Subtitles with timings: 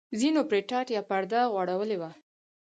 [0.19, 2.11] ځینو پرې ټاټ یا پرده غوړولې وه.